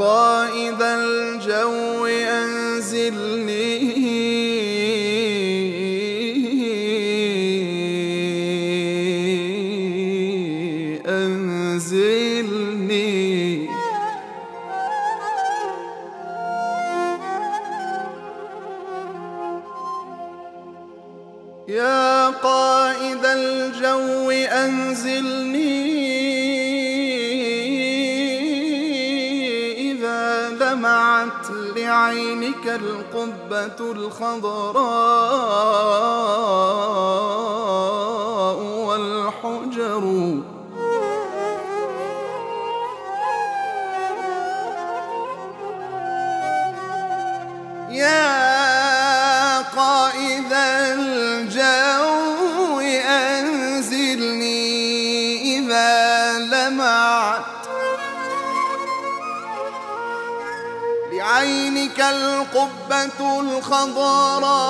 [0.00, 1.33] يا
[30.84, 34.74] لمعت لعينك القبة الخضراء
[38.86, 40.04] والحجر.
[47.90, 50.52] يا قائد
[61.44, 64.64] لعينك القبة الخضراء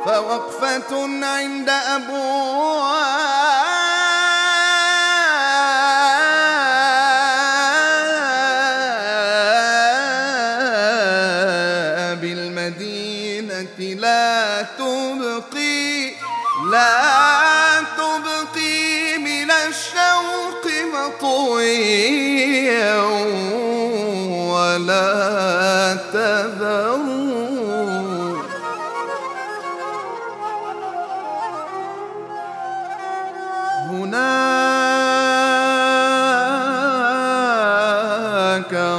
[0.05, 3.03] فوقفة عند أبواب
[12.23, 16.11] المدينة لا تبقي
[16.71, 17.24] لا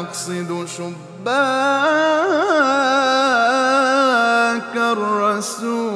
[0.07, 1.27] أقصد شباك
[4.77, 5.87] الرسول.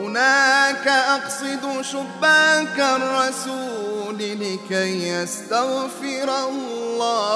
[0.00, 7.34] هناك أقصد شباك الرسول لكي يستغفر الله.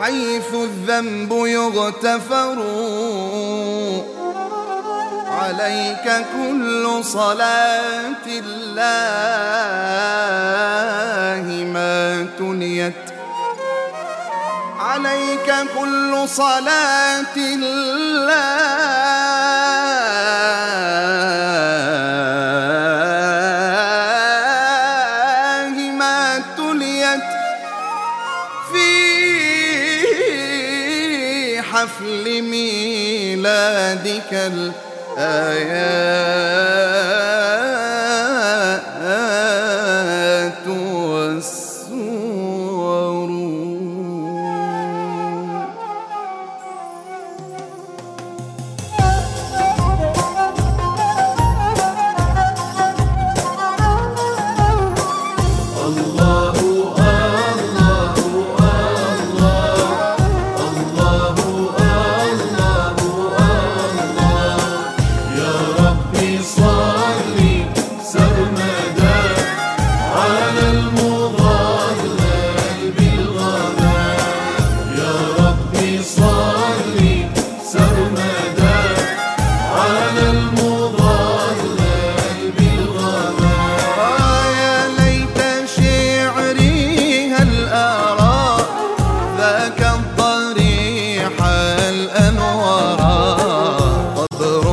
[0.00, 2.58] حيث الذنب يغتفر.
[5.40, 9.44] عليك كل صلاة الله
[11.64, 13.04] ما تنيت.
[14.78, 15.48] عليك
[15.78, 18.15] كل صلاة الله
[34.32, 34.72] ميلادك
[35.16, 36.25] الآيات.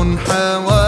[0.04, 0.83] حوالي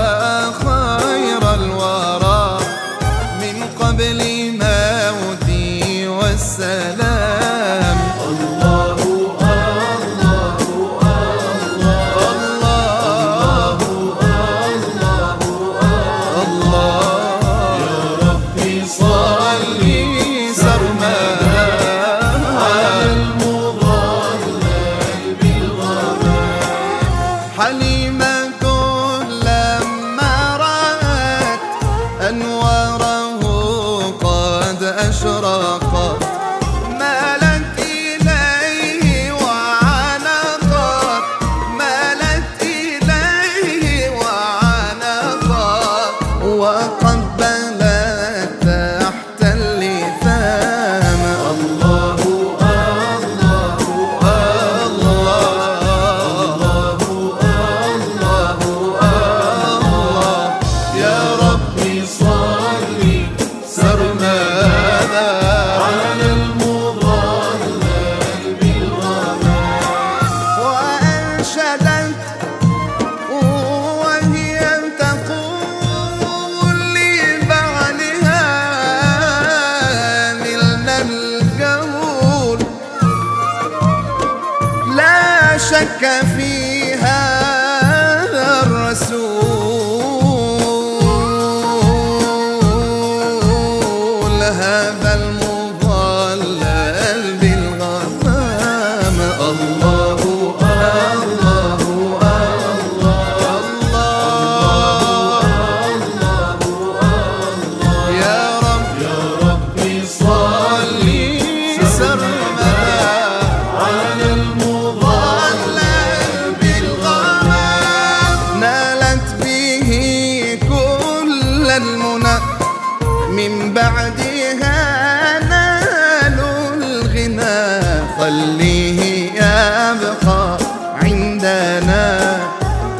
[94.51, 95.34] هذا الم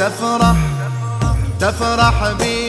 [0.06, 0.56] تفرح
[1.60, 2.65] تفرح بي.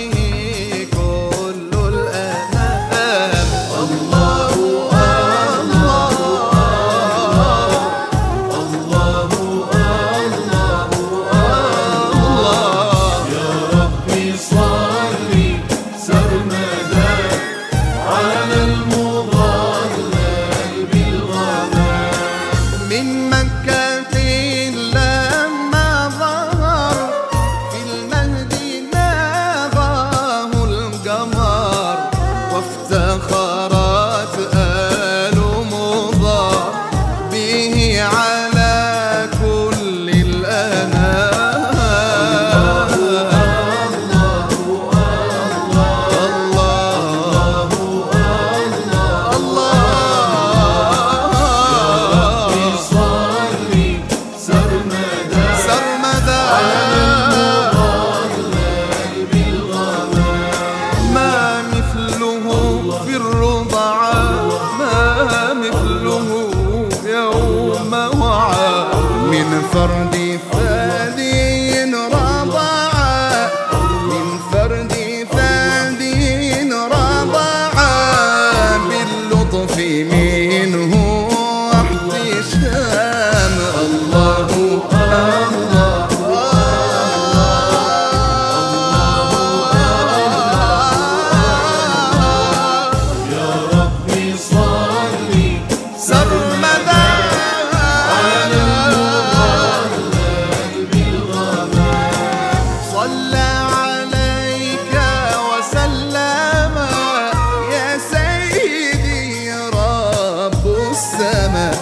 [111.06, 111.78] السماء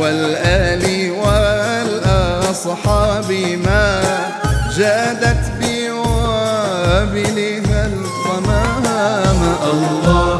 [0.00, 0.84] والآل
[2.02, 3.30] والأصحاب
[3.64, 4.02] ما
[4.76, 7.00] جادت بوابلها
[7.86, 10.37] القمامة الله